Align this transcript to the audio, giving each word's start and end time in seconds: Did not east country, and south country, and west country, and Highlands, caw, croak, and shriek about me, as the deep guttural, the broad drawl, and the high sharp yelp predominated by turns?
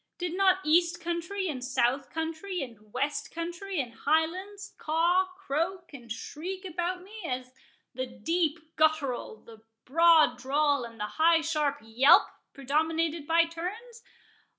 Did 0.17 0.35
not 0.35 0.61
east 0.63 0.99
country, 0.99 1.47
and 1.47 1.63
south 1.63 2.09
country, 2.09 2.63
and 2.63 2.91
west 2.91 3.29
country, 3.31 3.79
and 3.79 3.93
Highlands, 3.93 4.73
caw, 4.79 5.27
croak, 5.37 5.93
and 5.93 6.11
shriek 6.11 6.65
about 6.65 7.03
me, 7.03 7.21
as 7.23 7.53
the 7.93 8.07
deep 8.07 8.75
guttural, 8.77 9.43
the 9.43 9.61
broad 9.85 10.39
drawl, 10.39 10.85
and 10.85 10.99
the 10.99 11.05
high 11.21 11.41
sharp 11.41 11.77
yelp 11.83 12.23
predominated 12.51 13.27
by 13.27 13.45
turns? 13.45 14.01